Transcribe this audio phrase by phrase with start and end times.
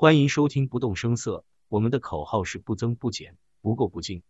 [0.00, 4.22] 欢迎收听不动声色，我们的口号是不增不减，不垢不净。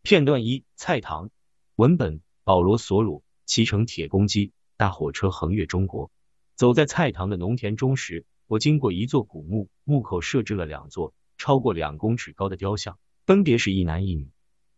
[0.00, 1.28] 片段一：菜堂。
[1.76, 3.22] 文本：保罗·索鲁。
[3.44, 6.10] 骑乘铁公鸡，大火车横越中国。
[6.56, 14.30] 走在菜堂的农田中时，我经过一座古墓，墓口设置了两座超过两公尺高的雕像，分别是一男一女。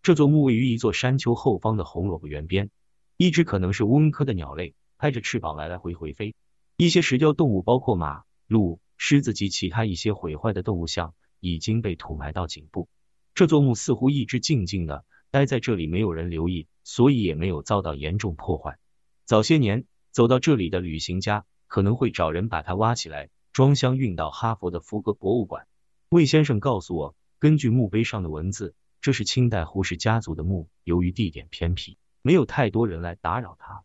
[0.02, 2.72] 这座墓位于一座山丘后方的红萝卜园边。
[3.16, 6.34] 一只可能是乌恩科的鸟类，拍着翅膀来来回回飞。
[6.76, 12.88] 一些石雕动物，包括马、鹿、狮子及其他一些毁坏的动物像，已经被土埋到颈部。
[13.34, 18.78] 这座墓似乎一直静静的待在这里，没有人留意，所以也没有遭到严重破坏。
[19.24, 25.66] 早些年走到这里的旅行家可能会找人把它挖起来，装箱运到哈佛的福格博物馆。
[26.08, 30.68] 魏先生告诉我，根据墓碑上的文字，这是清代胡氏家族的墓。
[30.84, 33.82] 由于地点偏僻，没有太多人来打扰它。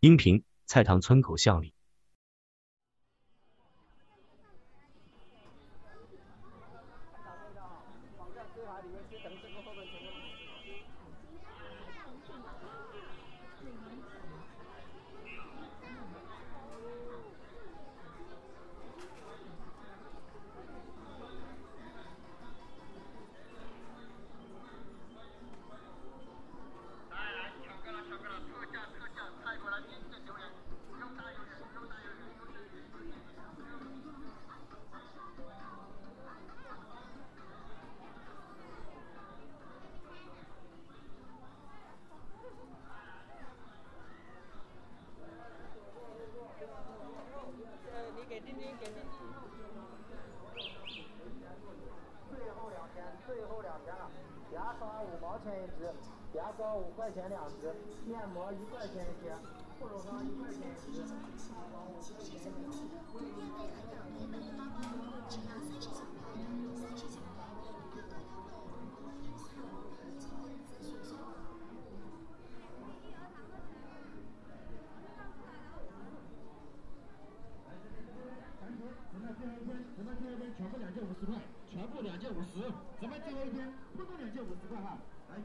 [0.00, 1.74] 音频：菜塘村口巷里。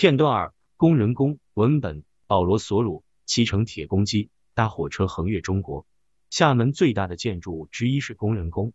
[0.00, 1.38] 片段二：工人工。
[1.52, 3.04] 文本：保罗·索鲁。
[3.26, 5.86] 骑乘铁公鸡，搭火车横越中国。
[6.30, 8.72] 厦门最大的建筑物之一是工人工。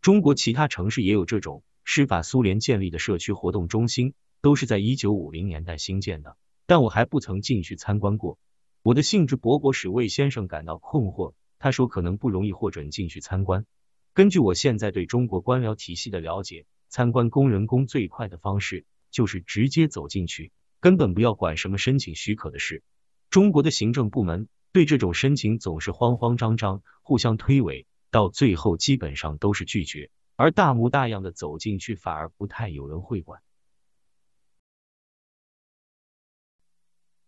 [0.00, 8.38] 中国其他城市也有这种施法苏联建立的社区活动中心，都是在一九五零年代兴建的，但我还不曾进去参观过。
[8.84, 13.66] 我的兴致勃勃使魏先生感到困惑，他说可能不容易获准进去参观。
[14.14, 22.82] 根据我现在对中国官僚体系的了解，参观工人工最快的方式就是直接走进去，根本不要管什么申请许可的事。
[23.30, 33.42] 中国的行政部门对这种申请总是慌慌张张，互相推诿，到最后基本上都是拒绝，而大模大样的走进去反而不太有人会管。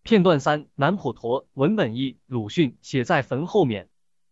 [0.03, 1.47] 片段三：南普陀。
[1.53, 3.89] 文本一：鲁迅写在坟后面。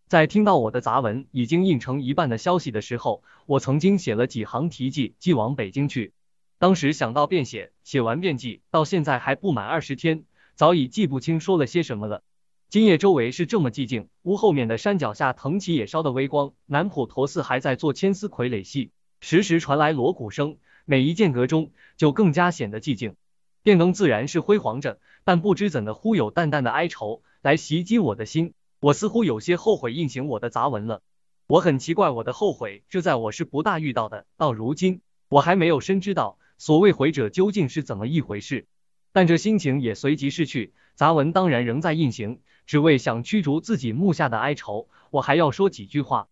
[0.09, 6.15] 在听到我的杂文已经印成一半的消息的时候，我曾经写了几行题记，寄往北京去。
[6.61, 10.25] 当时想到便写，写完便记，到现在还不满二十天。
[10.57, 12.25] 早已记不清说了些什么了。
[12.69, 18.91] 今夜周围是这么寂静，屋后面的山脚下腾起野烧的微光，南普陀寺还在做千丝傀儡戏，
[19.21, 23.15] 时时传来锣鼓声，每一间隔中就更加显得寂静。
[23.63, 31.03] 电灯自然是辉煌着，但不知怎的忽有淡淡的哀愁来袭击我的心，我似乎有些后悔印行我的杂文了。
[31.47, 38.67] 我很奇怪我的后悔，这在我是不大遇到的，到如今我还没有深知道所谓悔者究竟是怎么一回事。
[39.13, 46.29] 但这心情也随即逝去，杂文当然仍在运行，只为想驱逐自己目下的哀愁，我还要说几句话。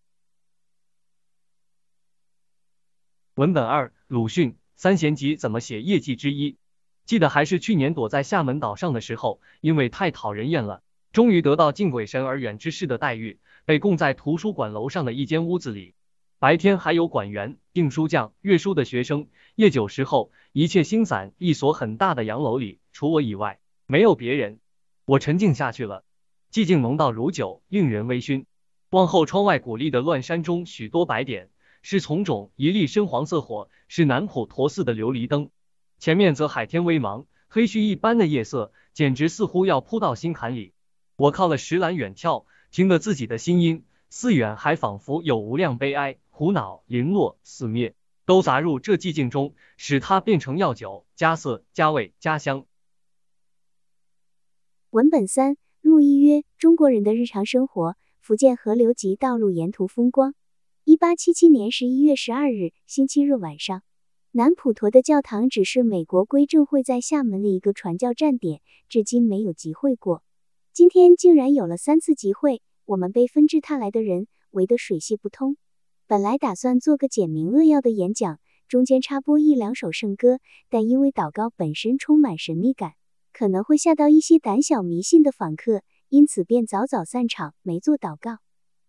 [3.34, 6.58] 文本二：鲁迅《三贤集》怎么写业绩之一？
[7.04, 10.82] 记得还是去年躲在厦门岛上的时候，因为太讨人厌了，
[11.12, 15.94] 终于得到敬鬼神而远之事的待遇，被供在图书馆楼上的一间屋子里。
[16.38, 19.28] 白天还有管员、订书匠、阅书的学生。
[19.56, 21.32] 夜久时候，一切星散。
[21.38, 24.60] 一所很大的洋楼里，除我以外，没有别人。
[25.06, 26.04] 我沉静下去了，
[26.52, 28.44] 寂静浓到如酒，令人微醺。
[28.90, 31.48] 望后窗外古立的乱山中，许多白点，
[31.80, 35.48] 是丛种；一粒深黄色火，是南普陀寺的琉璃灯。
[35.98, 40.74] 前面则海天微茫，黑絮一般的夜色，简直似乎要扑到心坎里。
[41.16, 46.18] 我靠了石栏远眺，听得自己的心音，似远还仿佛有无量悲哀。
[46.30, 47.94] 苦恼、零落、死灭，
[48.26, 52.66] 都砸入这寂静中，使它变成药酒，加色、加味、加香。
[54.90, 60.34] 文本三：陆一约，中国人的日常生活，福建河流及道路沿途风光。
[60.82, 63.82] 一八七七年十一月十二日，星期日晚上，
[64.32, 70.24] 南普陀的教堂只是美国归正会在厦门的一个传教站点，至今没有集会过。
[70.72, 75.56] 今天竟然有了三次集会，我们被纷至沓来的人围得水泄不通。
[76.08, 78.38] 本来打算做个简明扼要的演讲，
[78.68, 80.38] 中间插播一两首圣歌，
[80.68, 82.92] 但因为祷告本身充满神秘感，
[83.32, 88.38] 可能会吓到一些胆小迷信的访客，因此便早早散场，没做祷告。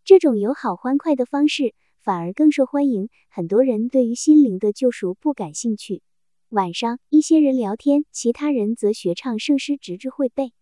[0.03, 1.73] 这种友好欢快的方式
[2.03, 6.03] 反而更受欢迎，很多人对于心灵的救赎不感兴趣。
[6.49, 10.53] 晚上，一些人聊天，其他人则学唱圣诗，直至会背。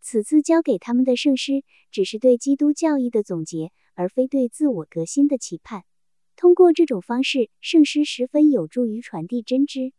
[0.00, 1.62] 此次教给他们的圣诗，
[1.92, 5.84] 只是对基督教义的总结，而非对自我革新的期盼。
[6.40, 9.92] 通过这种方式，圣诗十分有助于传递真知。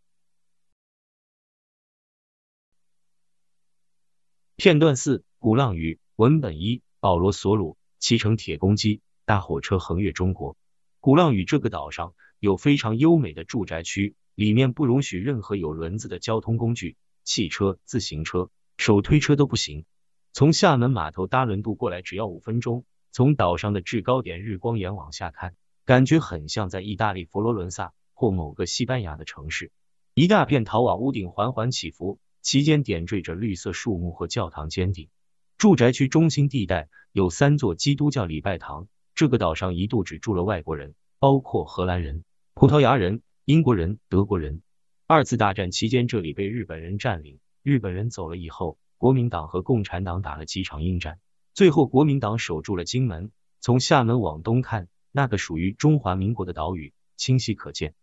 [4.56, 6.00] 片段四：鼓浪屿。
[6.16, 7.78] 文本一：保罗·索鲁。
[8.00, 10.58] 骑乘铁公鸡，大火车横越中国。
[11.00, 19.86] 鼓浪屿这个岛上有非常优美的住宅区，里面不容许任何有轮子的交通工具，汽车、自行车、手推车都不行。
[20.34, 22.84] 从厦门码头搭轮渡过来只要五分钟。
[23.12, 25.56] 从岛上的制高点日光岩往下看。
[25.86, 29.72] 感觉很像在意大利佛罗伦萨或某个西班牙的城市，
[30.14, 35.10] 一大片陶瓦屋顶缓缓起伏，其间点缀着绿色树木和教堂尖顶。
[35.58, 38.88] 住宅区中心地带有三座基督教礼拜堂。
[39.16, 42.24] 这个岛上一度只住了外国人，包括荷兰人、
[42.54, 44.62] 葡萄牙人、英国人、德国人。
[45.08, 47.40] 二次大战期间，这里被日本人占领。
[47.64, 51.20] 日本人走了以后，国民党和共产党打了几场硬战，
[51.54, 53.32] 最后国民党守住了金门。
[53.60, 54.88] 从厦门往东看。
[55.12, 57.94] 那个属于中华民国的岛屿清晰可见。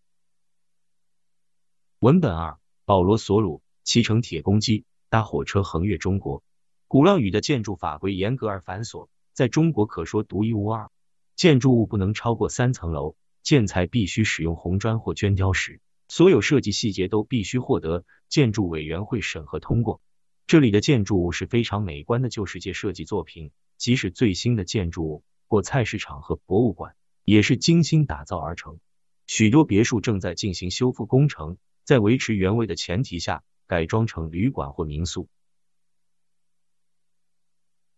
[2.00, 6.42] 文本二：保罗·索鲁骑乘铁公鸡，搭火车横越中国。
[6.86, 10.90] 鼓浪屿的建筑法规严格而繁琐，在中国可说独一无二。
[11.36, 20.00] 建筑物不能超过三层楼，建材必须使用红砖或绢雕石，所有设计细节都必须获得建筑委员会审核通过。
[20.46, 26.94] 这里的建筑物是非常美观的旧世界设计作品，即使最新的建筑物或菜市场和博物馆。
[27.24, 28.80] 也是精心打造而成，
[29.26, 35.28] 许多别墅正在进行修复工程，在维持原位的前提下，改装成旅馆或民宿。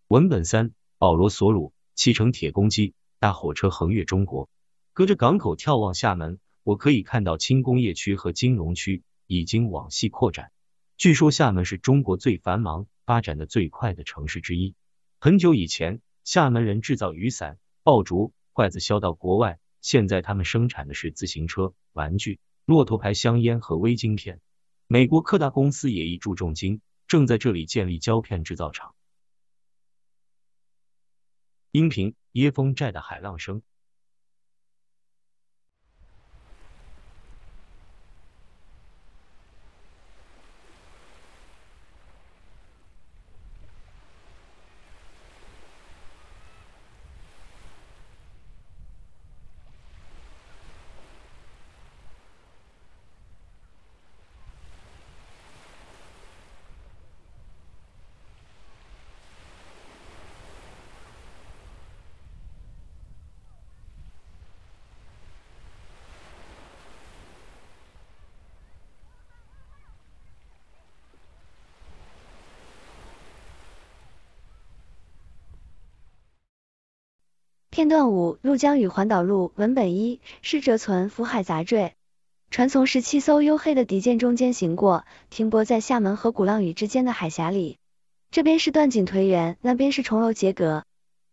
[0.08, 4.50] 文本三：保罗·索鲁七乘铁公鸡，大火车横越中国。
[4.92, 10.50] 隔着港口眺望厦门，我可以看到轻工业区和金融区已经往西扩展。
[10.96, 14.74] 据说厦门是中国最繁忙、发展的最快的城市之一。
[15.20, 24.40] 很久以前，厦门人制造雨伞、爆竹、筷子销到国外，现在他们生产的是自行车、玩具、骆驼牌香烟和微晶片。
[24.86, 28.94] 美国科达公司也一注重金，正在这里建立胶片制造厂。
[31.70, 33.62] 音频：椰风寨的海浪声。
[77.72, 79.52] 片段五：入江与环岛路。
[79.54, 81.92] 文本一：是折存福海杂坠。
[82.50, 87.78] 船从十七艘黝黑的敌舰中间行过，停泊在厦门和鼓浪屿之间的海峡里。
[88.32, 90.82] 这边是断井颓垣，那边是重楼结阁。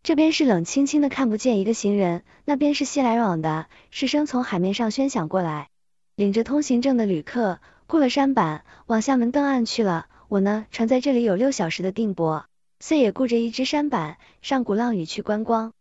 [0.03, 5.69] 这边是冷清清的看不见一个行人，那边是熙来往的，是声从海面上喧响过来。
[6.15, 10.05] 领着通行证的旅客过了山板，往厦门登岸去了。
[10.27, 12.45] 我呢，船在这里有六小时的定泊，
[12.79, 15.73] 遂也顾着一只山板，上鼓浪屿去观光。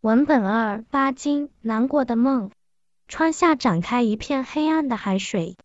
[0.00, 2.52] 文本二：巴金南国的梦。
[3.08, 5.56] 窗下展开一片黑暗的海水，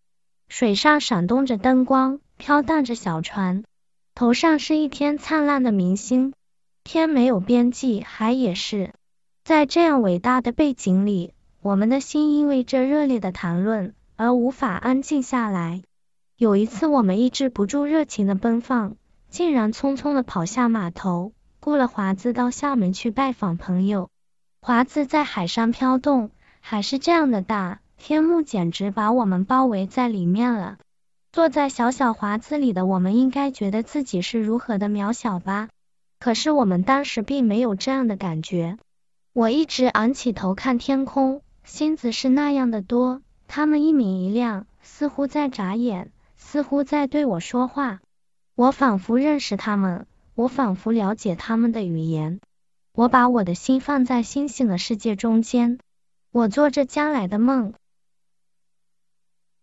[0.49, 3.63] 水上闪动着灯光，飘荡着小船，
[4.15, 6.33] 头上是一天灿烂的明星。
[6.83, 8.95] 天没有边际，海也是。
[9.43, 15.83] 在这样伟大的背景里，我们的心因为这热烈的谈论而无法安静下来。
[16.37, 18.95] 有一次，我们抑制不住热情的奔放，
[19.29, 24.09] 竟然匆匆的跑下码头，雇了华子到厦门去拜访朋友。
[24.65, 30.77] 华子在海上飘动，海是这样的大，天幕简直把我们包围在里面了。
[31.33, 35.67] 坐在小小华子里的我们，应该觉得自己是如何的渺小吧？
[36.17, 38.77] 可是我们当时并没有这样的感觉。
[39.33, 47.99] 我一直昂起头看天空，星子是那样的多，它们一明一亮，似乎在眨眼，似乎在对我说话。
[48.55, 52.39] 我仿佛认识它们，我仿佛了解它们的语言。
[52.95, 55.79] 我把我的心放在星星的世界中间，
[56.29, 57.73] 我做着将来的梦。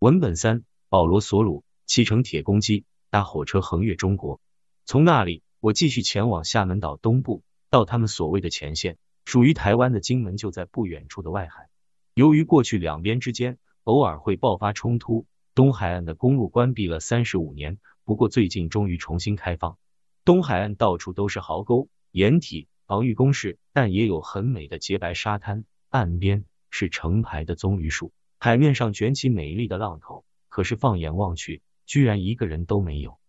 [0.00, 4.40] 文本三：保罗·索鲁骑乘铁公鸡，搭火车横越中国。
[4.84, 11.68] 从那里，我继续前往厦门岛东部，到他们所谓的前线，属于台湾的金门就在不远处的外海。
[12.14, 19.78] 由于过去两边之间偶尔会爆发冲突，东海岸的公路关闭了三十五年，不过最近终于重新开放。
[20.24, 22.66] 东海岸到处都是壕沟、掩体。
[22.90, 30.24] 防御工事，但也有很美的洁白沙滩，岸边是成排的棕榈树，海面上卷起美丽的浪头。
[30.48, 33.20] 可是放眼望去，居然一个人都没有。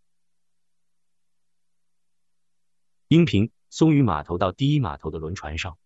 [3.08, 5.78] 音频：松榆码头到第一码头的轮船上。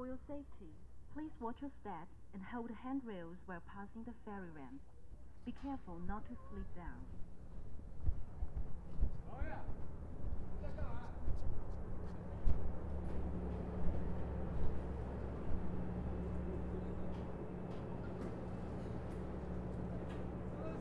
[0.00, 0.72] For your safety,
[1.14, 4.80] please watch your steps and hold handrails while passing the ferry ramp.
[5.44, 7.00] Be careful not to slip down.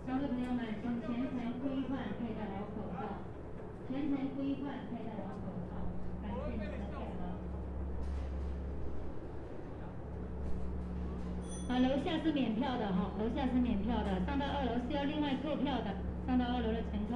[0.05, 2.99] 乘客朋友们，请全程规范佩戴好口罩，
[3.89, 5.68] 全程规范佩戴好口罩，
[11.70, 15.94] 啊，楼下是免票的哈，楼下是免票的，上到二楼是要另外购票的。
[16.26, 17.14] 上到二楼的乘客，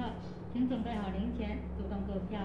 [0.53, 2.39] 请准备好零钱，主动购票。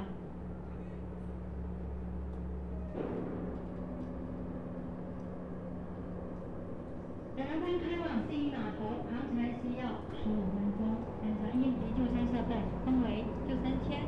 [7.38, 11.06] 两岸开往第一码头，航程需要十五分钟。
[11.22, 14.02] 检查应急救生设备分为救生圈、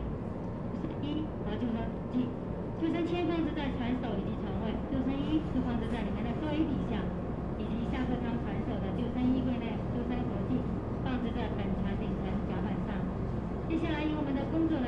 [1.06, 2.26] 一和救生机。
[2.82, 6.98] 救生圈放置在船首以及船尾，救生衣是放置在里面的座椅底下。
[7.58, 10.58] 以及下客舱船首的救生衣柜内，救生活剂
[11.04, 12.98] 放置在本船顶层甲板上。
[13.68, 14.82] 接下来由我们的工作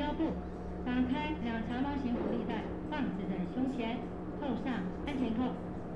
[0.00, 0.32] 腰部，
[0.86, 3.98] 打开两条毛型福利带，放置在胸前，
[4.40, 4.72] 扣上
[5.06, 5.44] 安全扣，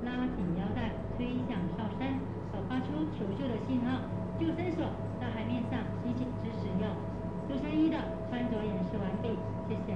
[0.05, 2.21] 拉紧腰带，推向上身，
[2.53, 4.01] 手发出求救的信号。
[4.39, 4.85] 救生索
[5.21, 6.91] 到海面上已禁止使用。
[7.49, 7.97] 救生衣的
[8.29, 9.29] 穿着演示完毕，
[9.69, 9.95] 谢谢。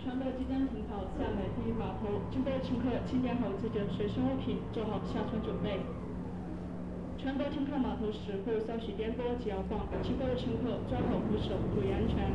[0.00, 5.80] 船舶即将停靠厦门第一码头，请各位乘客清点好自己的随身物品，做好下船准备。
[7.18, 12.30] 船舶停靠码头时会有稍许颠簸及摇晃，请各位乘客抓好扶手，注意安全。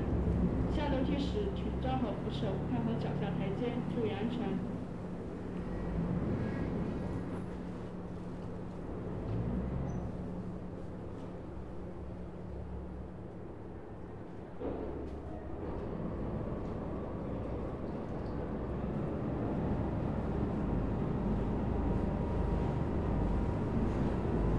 [0.76, 4.40] 下楼梯时请抓好扶手，看好脚下台阶，注意安全。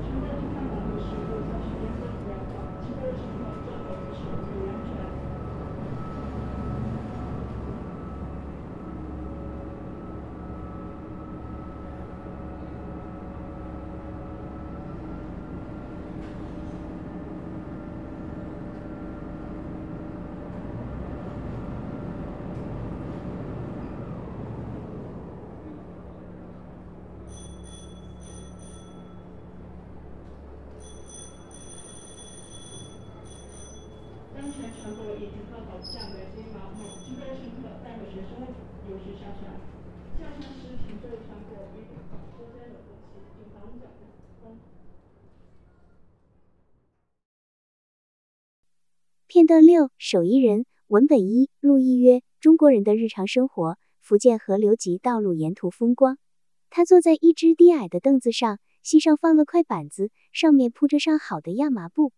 [0.04, 4.94] 乘客停靠码头时会有稍许颠簸及摇晃，请各位乘客抓好扶手，注意安全。
[34.34, 38.56] 当前船舶已停靠好厦门第一码头，请各位乘客带好随身物品，
[38.88, 39.52] 有序下船。
[40.18, 44.00] 下船时请注意船舶一定好周边的空气，谨防脚下
[44.42, 44.56] 风。
[49.26, 50.64] 片段六：手艺人。
[50.88, 56.18] 文本一：陆毅约，中国人的日常生活，福建河流及道路沿途风光。
[56.70, 62.12] 他坐在一只低矮的凳子上，膝上放了块板子，上面铺着上好的亚麻布。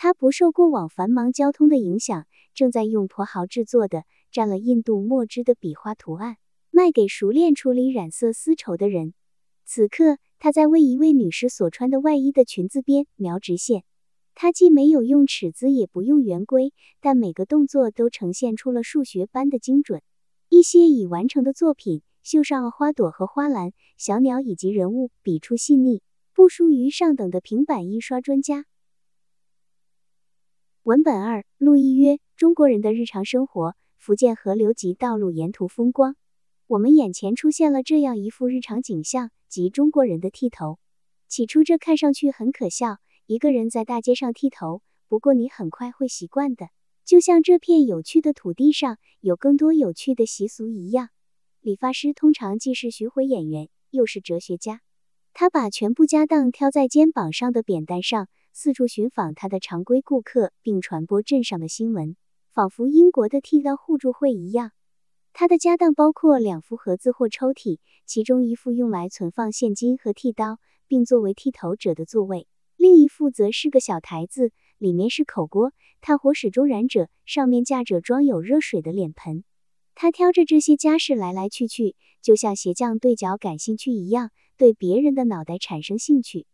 [0.00, 6.36] 他不受过往繁忙交通的影响，正在用驼毫制作的蘸了印度墨汁的笔画图案，
[6.70, 9.12] 卖给熟练处理染色丝绸的人。
[9.64, 13.82] 此刻，他在为一位女士所穿的外衣的裙子边描直线。
[14.36, 20.00] 他既没有用尺子，也不用圆规，但每个动作都呈现出了数学般的精准。
[20.48, 28.64] 一些已完成的作品，绣上了花朵和花篮、小鸟以及人物，笔触细腻，不输于上等的平板印刷专家。
[30.88, 36.16] 文本二：陆毅约，中国人的日常生活，福建河流及道路沿途风光。
[36.66, 40.78] 我们眼前出现了这样一幅日常景象，即中国人的剃头。
[41.28, 42.96] 起初这看上去很可笑。
[43.26, 46.70] 一个人在大街上剃头，不过你很快会习惯的，
[47.04, 51.10] 就像这片有趣的土地上有更多有趣的习俗一样。
[51.60, 54.80] 理发师通常既是巡回演员，又是哲学家。
[55.34, 58.28] 他把全部家当挑在肩膀上的扁担上，
[58.60, 62.16] 四处寻访他的常规顾客，并传播镇上的新闻，
[62.50, 64.72] 仿佛英国的剃刀互助会一样。
[65.32, 72.48] 他的家当包括两副盒子或抽屉，其中一副用来存放现金和剃刀，并作为剃头者的座位。
[72.76, 79.44] 另一副则是个小台子，里面是口锅，炭火始终燃着，上面架着装有热水的脸盆。
[79.94, 86.48] 他挑着这些家事来来去去，就像鞋匠对脚感兴趣一样，对别人的脑袋产生兴趣。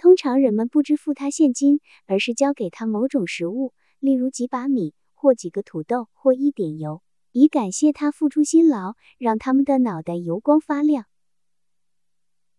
[0.00, 11.04] 通常人们不支付他现金，而是交给他某种食物，例如几把米，或几个土豆，或一点油，以感谢他付出辛劳，让他们的脑袋油光发亮。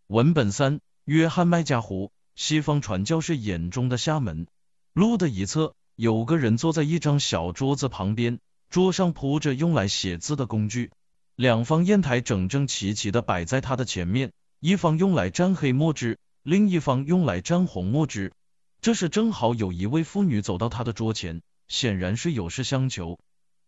[0.05, 2.11] 文本三：约翰麦加湖。
[2.35, 4.45] 西方传教士眼中的厦门。
[4.93, 10.91] 路的一侧有个人坐在一张小桌子旁边，桌上铺着用来写字的工具，
[11.35, 18.33] 两方砚台整整齐齐的摆在他的前面，一方用来蘸黑墨汁，另一方用来沾红墨汁。
[18.81, 23.19] 这时正好有一位妇女走到他的桌前，显然是有事相求。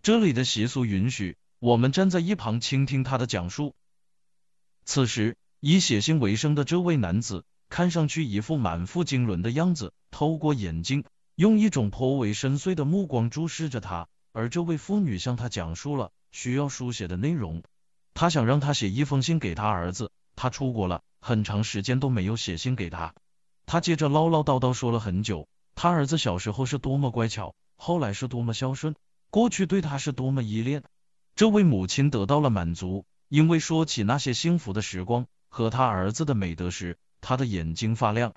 [0.01, 3.75] 这里的习俗允许我们站在一旁倾听他的讲述。
[4.85, 7.43] 此时以写信为生的这位男子。
[7.69, 14.07] 看上去一副满腹经纶的样子，透过眼睛，用一种颇为深邃的目光注视着他。
[14.31, 17.63] 而这位妇女向他讲述了需要书写的内容，
[18.13, 23.13] 他想让他写一封信给他儿子，他出国了，很长时间都没有写信给他。
[23.65, 28.93] 他接着唠唠叨叨说了很久，他儿子小时候是多么乖巧，后来是多么孝顺，
[29.29, 30.83] 过去对他是多么依恋。
[31.33, 38.33] 这位母亲得到了满足，因为说起那些幸福的时光和他儿子的美德时，他的眼睛发亮。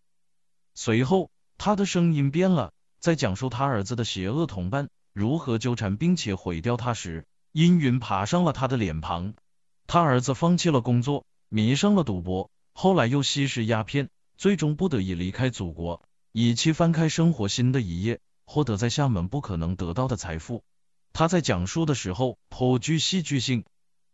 [0.76, 9.34] 随后，他的声音变了，在讲述他儿子的邪恶同伴如何纠缠并且毁掉他时，阴云爬上了他的脸庞。
[9.88, 20.62] 他儿子放弃了工作，迷上了赌博，后来又吸食鸦片，最终不得已离开祖国，以期翻开生活新的一页，获得在厦门不可能得到的财富。
[21.14, 23.64] 他在讲述的时候颇具戏剧性。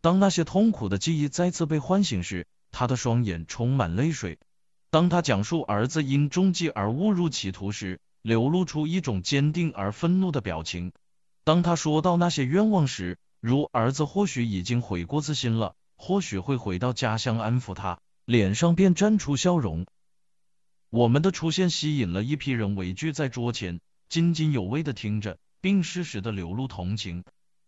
[0.01, 4.39] 当那些痛苦的记忆再次被唤醒时，他的双眼充满泪水。
[4.91, 10.93] 当他讲述儿子因中计而误入歧途时，流露出一种坚定而愤怒的表情。
[11.43, 19.87] 当他说到那些愿望时，如儿子或许已经悔过自新了，或许会回到家乡安抚他，脸上便绽出笑容。
[20.91, 27.25] 我们的出现吸引了一批人围聚在桌前，津津有味的听着，并适时的流露同情。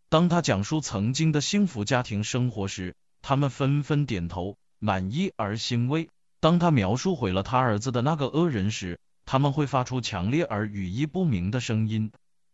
[0.09, 6.09] 当他讲述曾经的幸福家庭生活时，他们纷纷点头，满意而欣慰。
[6.39, 12.13] 当他描述毁了他儿子的那个恶人时，他们会发出强烈而语义不明的声音。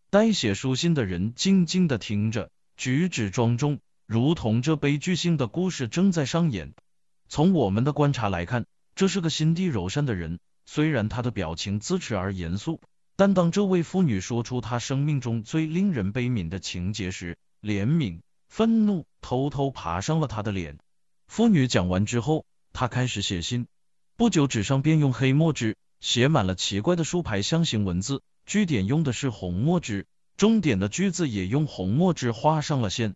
[0.09, 6.73] 代写书信的人静静的听着，举止庄重，如同这悲剧性的故事正在上演。
[7.31, 8.67] 从我们的观察来看，
[8.97, 10.41] 这是个心地柔善的人。
[10.67, 12.81] 虽然他的表情自持而严肃，
[13.15, 20.79] 但当这位妇女说出她生命中最令人悲悯的情节时，怜悯、愤怒偷偷爬上了他的脸。
[21.29, 23.69] 妇女讲完之后，他开始写信。
[24.17, 33.15] 不久，纸上便用黑墨汁写满了奇怪的竖排象形文字，句点用的是红墨汁，重点的句子也用红墨汁画上了线。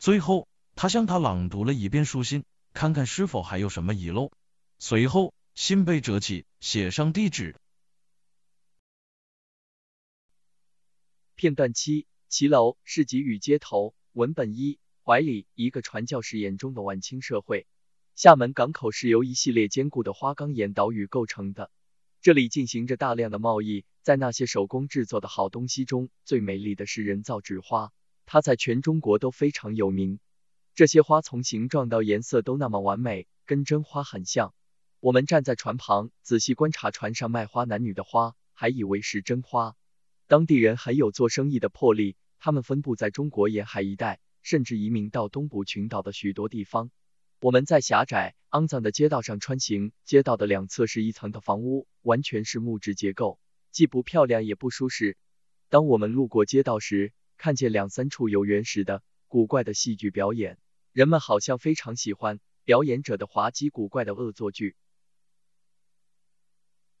[0.00, 2.42] 最后，他向他朗读了一遍书信，
[2.72, 4.32] 看看是否还有什么遗漏。
[4.78, 7.56] 随后，信被折起，写上地址。
[11.34, 13.94] 片段七：骑楼、市集与街头。
[14.12, 17.66] 文本一：怀里，一个传教士眼中的晚清社会。
[18.14, 21.70] 厦门港口是由一系列坚固的花岗岩岛屿构成的，
[22.20, 23.84] 这里进行着大量的贸易。
[24.02, 27.92] 在那些手工制作的好东西中，最美丽的是人造纸花，
[28.26, 30.18] 它在全中国都非常有名。
[30.74, 34.54] 这些花从形状到颜色都那么完美，跟真花很像。
[35.00, 39.76] 我们站在船旁，仔细观察船上卖花男女的花，还以为是真花。
[40.28, 46.90] 当地人很有做生意的魄力，他们分布在中国沿海一带，甚至移民到东部群岛的许多地方。
[47.42, 53.38] 我们在狭窄、肮脏的街道上穿行，街道的两侧是一层的房屋，完全是木质结构，
[53.70, 55.18] 既不漂亮也不舒适。
[55.68, 60.58] 当我们路过街道时，看见两三处有原始的、古怪的戏剧表演，
[60.92, 64.76] 人们好像非常喜欢表演者的滑稽古怪的恶作剧。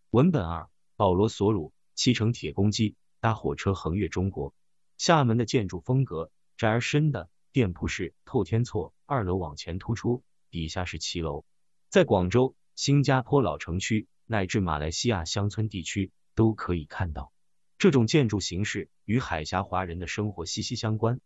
[0.08, 4.54] 文本二：保罗·索鲁，七乘铁公鸡搭火车横越中国。
[4.96, 10.24] 厦门的建筑风格窄而深的店铺式透天厝，二楼往前突出。
[10.48, 11.44] 底下是骑楼，
[11.90, 17.30] 在广州、新加坡老城区乃至马来西亚乡村地区都可以看到。
[17.76, 21.20] 这种建筑形式与海峡华人的生活息息相关。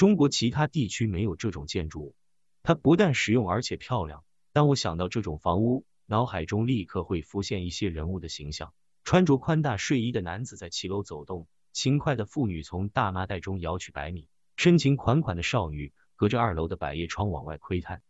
[0.00, 2.14] 中国其他地区没有这种建筑物，
[2.62, 4.24] 它不但实用而且漂亮。
[4.50, 8.72] 当我想到这种房屋，脑海中立刻会浮现一些人物的形象：
[9.04, 18.00] 穿着宽大睡衣的男子在骑楼走动，勤快的妇女从大麻袋中舀取白米，深情款款的少女隔着二楼的百叶窗往外窥探。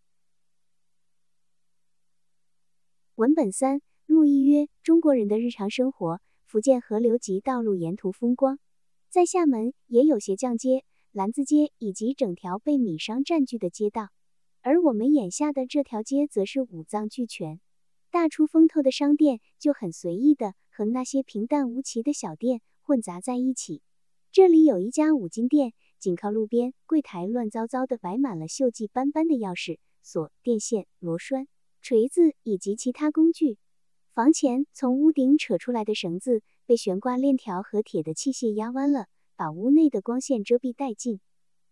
[3.16, 8.60] 文本三陆一约中国人的日常生活，福建河流及道路沿途风光。
[9.08, 14.10] 在厦门也有鞋匠街、篮子街以及整条被米商占据的街道，
[14.60, 17.60] 而我们眼下的这条街则是五脏俱全、
[18.10, 23.82] 大出风头的商店，就很随意的和那些平淡无奇的小店混杂在一起。
[24.30, 31.48] 这里有一家五金店，紧靠路边，柜台乱糟糟的摆满了锈迹斑斑的钥匙、锁、电线、螺栓。
[31.82, 33.56] 锤子以及其他工具。
[34.12, 39.06] 房前从屋顶扯出来的绳子被悬挂链条和铁的器械压弯了，
[39.40, 41.18] 把屋内的光线遮蔽殆尽。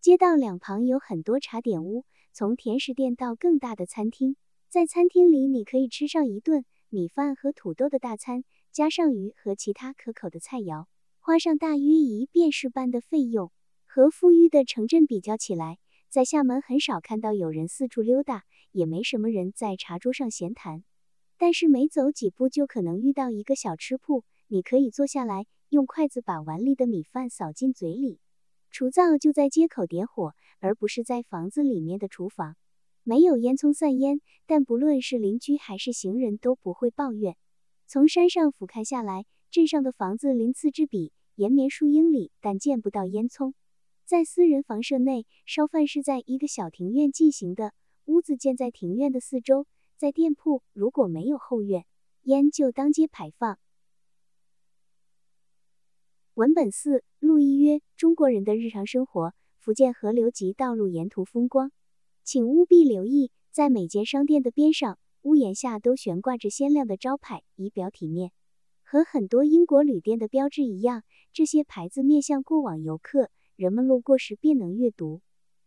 [0.00, 4.36] 街道两旁有很多茶点屋，从甜食店到更大的餐厅。
[4.70, 10.86] 在餐厅里，你可以吃上一顿米饭和土豆的大餐，加上鱼和其他可口的菜肴，
[11.18, 13.52] 花上大约一便士般的费用。
[13.84, 15.76] 和富裕的城镇比较起来，
[16.08, 18.44] 在厦门很少看到有人四处溜达。
[18.72, 20.84] 也没什么人在茶桌上闲谈，
[21.36, 28.20] 但是每走几步就可能遇到一个小吃铺，你可以坐下来，用筷子把碗里的米饭扫进嘴里。
[28.70, 32.56] 厨灶就在街口点火，而不是在房子里面的厨房。
[33.02, 37.36] 没有烟囱散烟，但不论是邻居还是行人都不会抱怨。
[37.86, 43.54] 从山上俯瞰下来，镇上的房子鳞次栉比，延绵数英里，但见不到烟囱。
[44.04, 47.72] 在私人房舍内，烧饭是在一个小庭院进行的，
[48.06, 49.66] 屋子建在庭院的四周。
[49.96, 51.84] 在店铺，如果没有后院，
[52.22, 53.58] 烟就当街排放。
[56.38, 61.72] 文本四录一约中国人的日常生活，福建河流及道路沿途风光，
[62.22, 68.30] 请务必留意，在每间商店的边上、屋檐下都悬挂着鲜亮的招牌，以表体面。
[68.84, 75.22] 和很多英国旅店的标志一样，这些牌子面向过往游客，人们路过时便能阅读。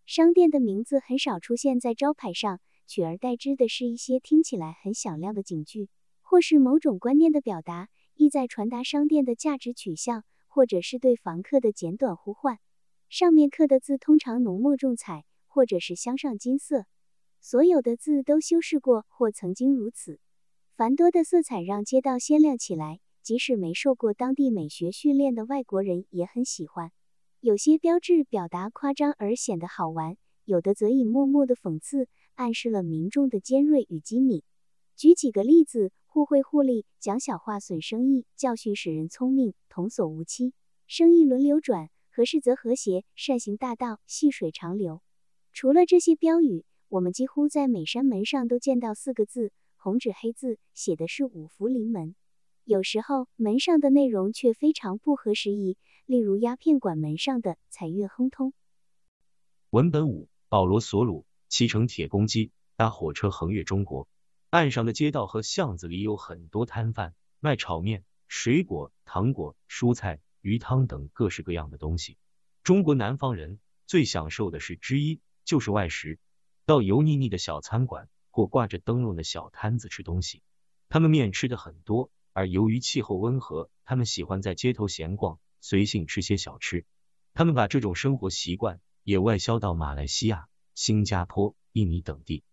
[0.06, 5.90] 商店的名字很少出现在招牌上，取而代之的是一些听起来很响亮的警句，
[6.22, 10.24] 或是某种观念的表达，意在传达商店的价值取向。
[10.54, 12.60] 或者是对房客的简短呼唤，
[13.08, 16.88] 上面刻的字通常浓墨重彩，或者是镶上金色。
[17.40, 20.20] 所有的字都修饰过，或曾经如此。
[20.76, 26.92] 繁多的色彩让街道鲜亮起来，即使没受过当地美学训练的外国人也很喜欢。
[27.40, 34.44] 有些标志表达夸张而显得好玩，有的则以默默的讽刺暗示了民众的尖锐与机敏。
[34.98, 35.94] 举几个例子。
[36.14, 40.54] 互惠互利，讲小话损生意；教训使人聪明，童叟无欺。
[40.86, 43.06] 生意轮流转，和事则和谐。
[43.16, 45.02] 善行大道，细水长流。
[45.54, 52.14] 除了这些标语，我们几乎在每扇门上都见到四个字，红纸黑字，写的是五福临门。
[52.66, 58.52] 有时候门上的内容却非常不合时宜，例如鸦片馆门上的财运亨通。
[59.70, 64.10] 文本五：保罗·索鲁骑乘铁公鸡搭火车横越中国。
[64.52, 72.18] 岸上的街道和巷子里有很多摊贩，卖炒面、水果、糖果、蔬菜、鱼汤等各式各样的东西。
[72.62, 76.20] 中国南方人最享受的是之一就是外食，
[76.66, 80.44] 到油腻腻的小餐馆或挂着灯笼的小摊子吃东西。
[80.90, 86.86] 他们面吃的很多，而由于气候温和，他们喜欢在街头闲逛，随性吃些小吃。
[87.34, 92.44] 他们把这种生活习惯也外销到马来西亚、新加坡、印尼等地。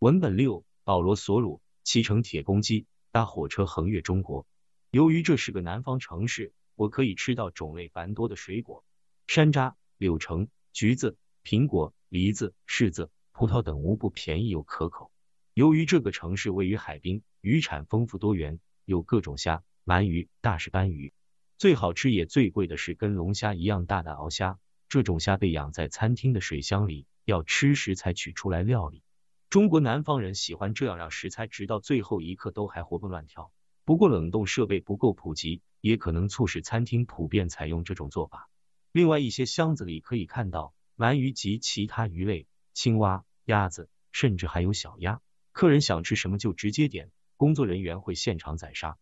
[0.00, 4.46] 文本六：保罗·索鲁骑乘铁公鸡搭火车横越中国。
[4.92, 8.84] 由于这是个南方城市，我可以吃到种类繁多的水果：
[9.26, 15.10] 山楂、柳橙、橘子、苹果、梨子、柿子、葡萄等，无不便宜又可口。
[15.52, 21.12] 由于这个城市位于海滨，渔产丰富多元，有各种虾、鳗鱼、大石斑鱼。
[21.56, 29.02] 最好吃也最贵的是跟龙虾一样大的鳌虾，这种虾被养在餐厅的水箱里，要吃时才取出来料理。
[29.50, 33.50] 中国南方人喜欢这样让食材直到最后一刻都还活蹦乱跳。
[33.86, 38.50] 不过冷冻设备不够普及，也可能促使餐厅普遍采用这种做法。
[38.92, 45.22] 另外一些箱子里可以看到鳗鱼及其他鱼类、青蛙、鸭子，甚至还有小鸭。
[45.52, 48.98] 客人想吃什么就直接点，工作人员会现场宰杀。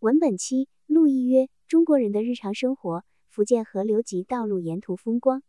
[0.00, 5.42] 文本七路一约中国人的日常生活，福建河流及道路沿途风光。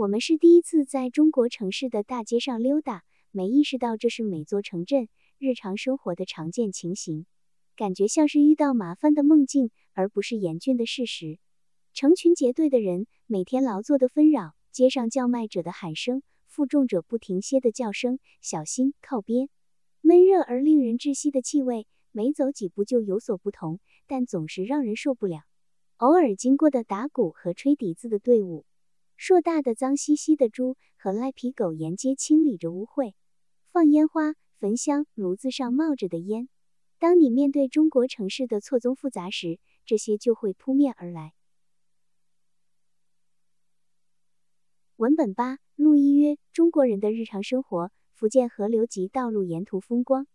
[0.00, 7.26] 我们是第一次在中国城市的大街上溜达，没意识到这是每座城镇日常生活的常见情形，
[7.76, 11.38] 感觉像是遇到麻烦的梦境，而不是严峻的事实。
[11.92, 19.50] 成群结队的人，每天劳作的纷扰，街上叫卖者的喊声，负重者不停歇的叫声，小心靠边。
[20.00, 25.42] 闷热而令人窒息的气味，每走几步就有所不同，但总是让人受不了。
[25.98, 28.64] 偶尔经过的打鼓和吹笛子的队伍。
[29.22, 33.12] 硕大的脏兮兮的猪和赖皮狗沿街清理着污秽，
[33.70, 36.48] 放烟花、焚香，炉子上冒着的烟。
[36.98, 41.34] 当你面对中国城市的错综复杂时，这些就会扑面而来。
[44.96, 50.26] 文本八：路一约中国人的日常生活，福建河流及道路沿途风光。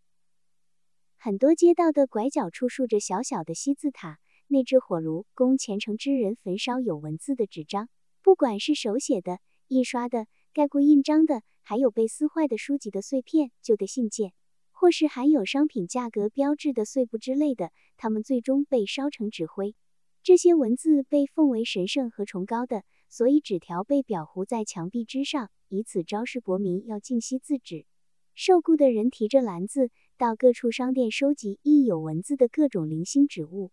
[1.17, 7.89] 很多街道的拐角处竖着小小的西字塔，内置火炉，供虔诚之人焚烧有文字的纸张。
[8.25, 14.33] 不管是手写的、印刷的、盖过印章的，还有被撕坏的书籍的碎片、旧的信件，
[14.71, 19.75] 或是含有商品价格标志的碎布之类的，它们最终被烧成纸灰。
[20.23, 27.85] 这些文字被奉为神圣和崇高的，所以纸条被裱糊在墙壁之上，以此昭示国民要敬惜字纸。
[28.33, 33.71] 受雇的人提着篮子到各处商店收集印有文字的各种零星纸物。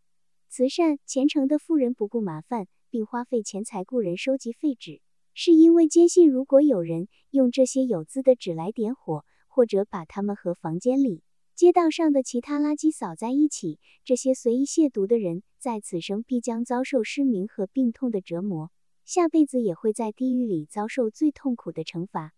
[0.50, 2.66] 慈善虔诚的富人不顾麻烦。
[2.92, 5.00] 并花费钱财雇人收集废纸，
[5.32, 11.22] 是因为坚信如果有人用这些有字的纸来点火，或者把它们和房间里、
[11.54, 18.70] 街道上的其他垃圾扫在一起，这些随意亵渎的人在此生必将遭受失明和病痛的折磨。
[19.06, 22.34] 下辈子也会在地狱里遭受最痛苦的惩罚。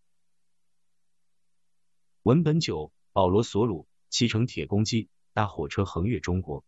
[2.22, 6.64] 文本九，保罗·索鲁骑乘铁公鸡搭火车横越中国。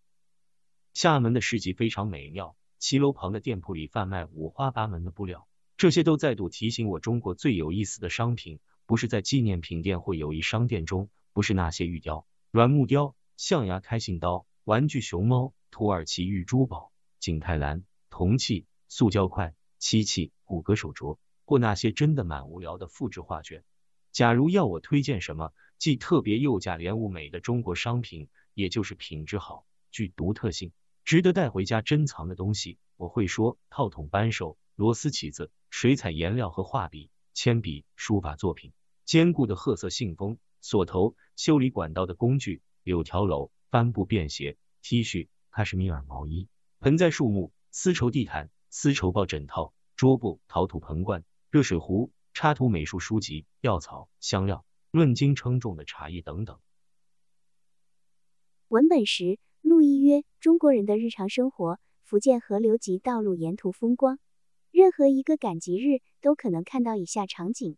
[0.92, 23.64] 厦门的市集非常美妙，骑楼旁的店铺里贩卖五花八门的布料，这些都再度提醒我，中国最有意思的商品不是在纪念品店或友谊商店中，不是那些玉雕、软木雕、象牙开心刀、玩具熊猫、土耳其玉珠宝、景泰蓝、铜器、塑胶块、漆器、骨骼手镯，或那些真的蛮无聊的复制画卷。
[24.12, 30.72] 假如要我推荐什么既特别又价廉物美的中国商品，也就是品质好、具独特性、
[31.06, 38.72] 值得带回家珍藏的东西，我会说套筒扳手、螺丝起子、水彩颜料和画笔、铅笔、书法作品、
[39.04, 46.48] 坚固的褐色信封、锁头、修理管道的工具、柳条篓、帆布便携、T 恤、喀什米尔毛衣、
[46.80, 52.12] 盆栽树木、丝绸地毯、丝绸抱枕套、桌布、陶土盆罐、热水壶。
[52.34, 56.58] 插图美术书籍、药草、香料、论斤称重的茶叶等等。
[58.68, 64.20] 文本十，陆一约：中国人的日常生活，福建河流及道路沿途风光。
[64.70, 67.76] 任何一个赶集日都可能看到以下场景：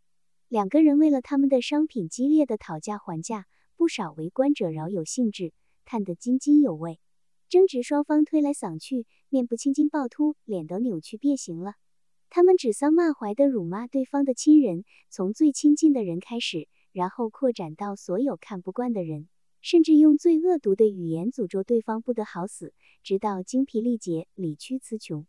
[0.49, 5.55] 两个人为了他们的商品激烈的讨价还价，不少围观者饶有兴致，
[5.87, 7.01] 看得津津有味。
[7.49, 11.73] 争执双方推来搡去，面部青筋暴突，脸都扭曲变形了。
[12.29, 25.27] 他们指桑骂槐的辱骂对方的亲人，从最亲近的人开始，然后扩展到所有看不惯的人，甚至用最恶毒的语言诅咒对方不得好死，直到精疲力竭、理屈词穷。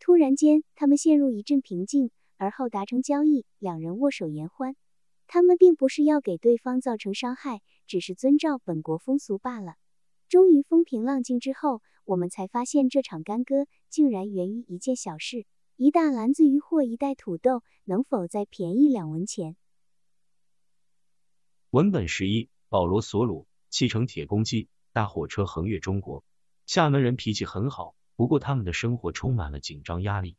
[0.00, 4.76] 突然间，他们陷入一阵平静，而后达成交易，两人握手言欢。
[5.26, 9.74] 他们并不是要给对方造成伤害，只是遵照本国风俗罢了。
[10.28, 15.46] 终于风平浪静之后，我们才发现这场干戈竟然源于一件小事。
[15.76, 19.56] 一大篮子鱼或一袋土豆，能否再便宜两文钱？
[21.70, 26.24] 文本十一，保罗·索鲁骑乘铁公鸡搭火车横越中国。
[26.66, 30.36] 厦门人脾气很好，不过他们的生活充满了紧张压力。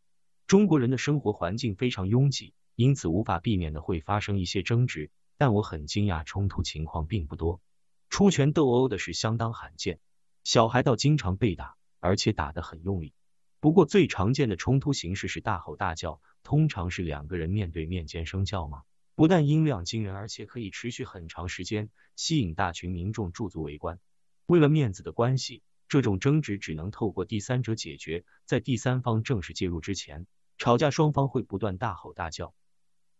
[0.47, 5.11] 中国人的生活环境非常拥挤，因此无法避免的会发生一些争执。
[5.37, 7.61] 但我很惊讶，冲突情况并不多，
[8.09, 9.99] 出拳斗殴的是相当罕见。
[10.43, 13.13] 小孩倒经常被打，而且打得很用力。
[13.61, 18.83] 不过最常见的冲突形式是大吼大叫，通常是两个人面对面尖声叫骂，
[19.19, 23.99] 不但音量惊人，而且可以持续很长时间，吸引大群民众驻足围观。
[24.45, 30.25] 为了面子的关系，这种争执只能透过第三者解决，在第三方正式介入之前，
[30.57, 32.53] 吵架双方会不断大吼大叫。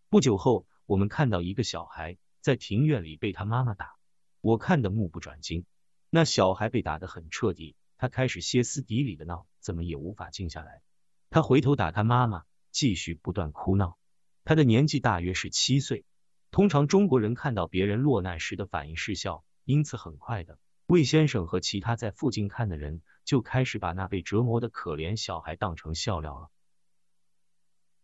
[0.07, 3.97] 不久后，我们看到一个小孩在庭院里被他妈妈打，
[4.39, 5.65] 我看得目不转睛。
[6.09, 7.75] 那小孩被打得很彻底。
[7.97, 10.81] 他开始歇斯底里的闹，怎么也无法静下来。
[11.29, 13.98] 他回头打他妈妈，继续不断哭闹。
[14.49, 16.05] 他的年纪大约是七岁。
[16.49, 20.57] 通常中国人看到别人落难时的反应是笑，因此很快的，
[20.87, 26.49] 魏先生和其他在附近看的人就开始把那被折磨的可怜小孩当成笑料了。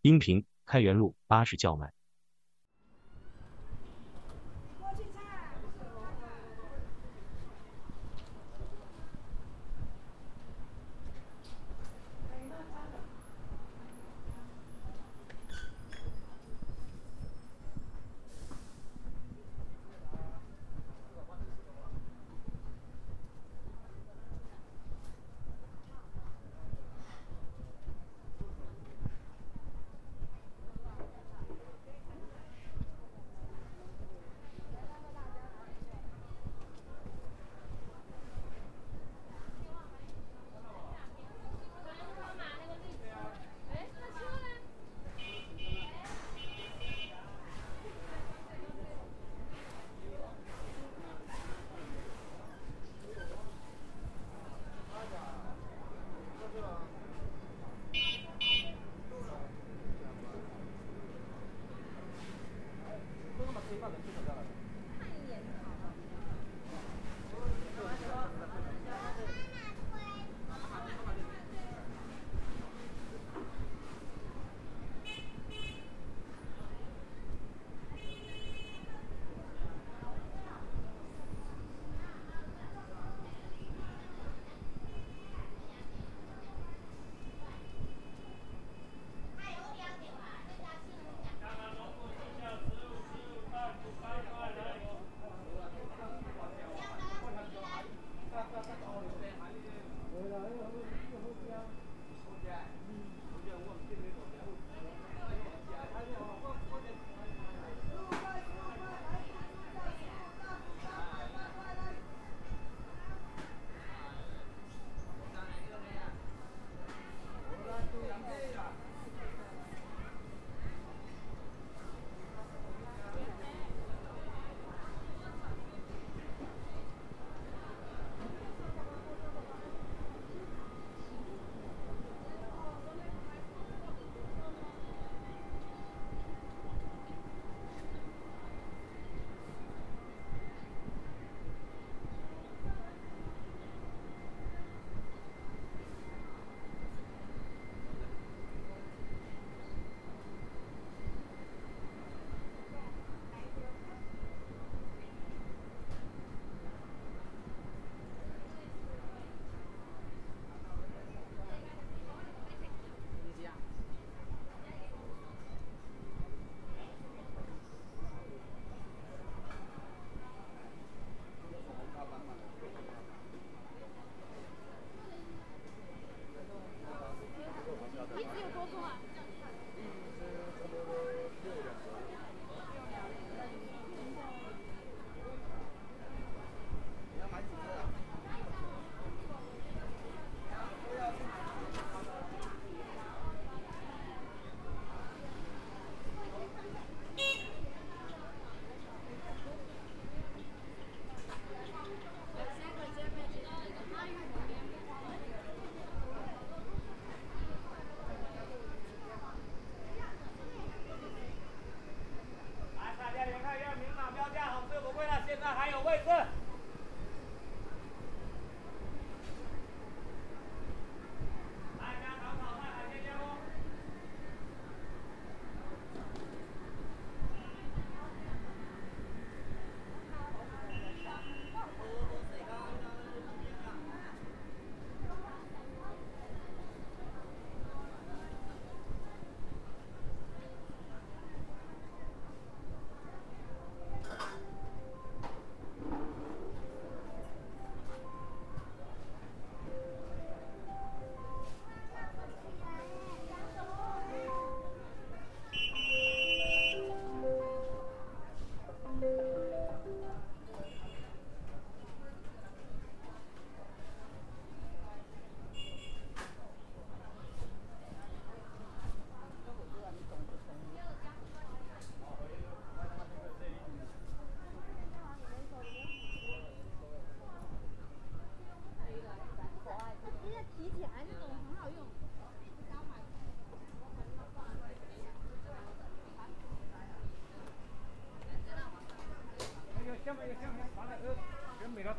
[0.03, 1.94] 音频：开元路巴士叫卖。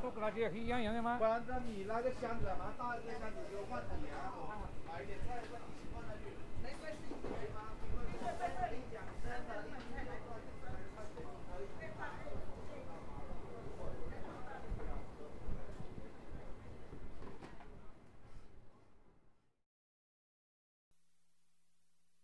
[0.02, 1.18] 跟没了拖个垃圾一样样的吗？
[1.18, 4.52] 不然那你那个箱子蛮大一个箱子，就放几年哦，
[4.86, 6.30] 买一点菜放一起放下去。
[6.62, 7.72] 那个是以为吗？
[8.92, 10.52] 讲真的，一天来多少钱？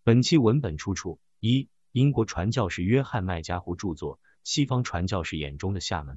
[0.05, 6.17] 本期文本出处：一、英国传教士约翰麦加胡著作《西方传教士眼中的厦门》，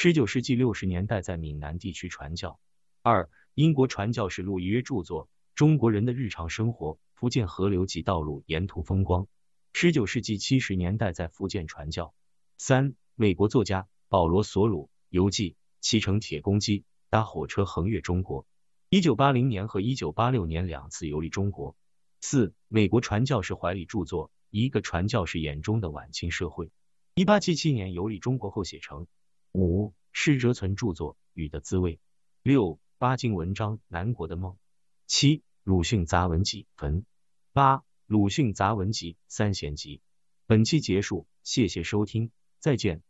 [0.00, 2.60] 十九世纪六十年代在闽南地区传教。
[3.02, 5.24] 二、英国传教士路易约著作
[5.56, 9.24] 《中国人的日常生活：福建河流及道路沿途风光》，
[9.72, 12.14] 十九世纪七十年代在福建传教。
[12.58, 18.46] 三、美国作家保罗索鲁游记，骑乘铁公鸡搭火车横越中国，
[18.90, 21.74] 一九八零年和一九八六年两次游历中国。
[22.20, 26.66] 四、美国传教士怀里著作《一个传教士眼中的晚清社会》，
[27.16, 29.08] 一八七七年游历中国后写成。
[29.52, 31.96] 五、施哲存著作《雨的滋味》。
[32.42, 34.52] 六、巴金文章《南国的梦》。
[35.06, 37.04] 七、鲁迅杂文集坟。
[37.52, 40.00] 八、鲁迅杂文集三贤集。
[40.46, 43.07] 本期结束，谢谢收听，再见。